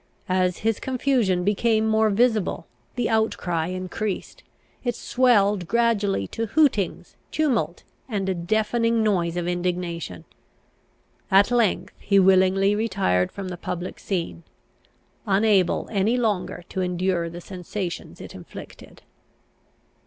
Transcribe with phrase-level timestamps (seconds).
[0.29, 2.65] As his confusion became more visible,
[2.95, 4.41] the outcry increased.
[4.83, 10.25] It swelled gradually to hootings, tumult, and a deafening noise of indignation.
[11.29, 14.41] At length he willingly retired from the public scene,
[15.27, 19.03] unable any longer to endure the sensations it inflicted.